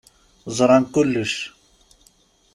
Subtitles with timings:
[0.57, 1.33] Ẓran kulec.